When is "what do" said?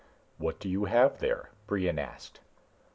0.39-0.67